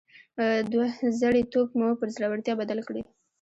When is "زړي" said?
1.21-1.41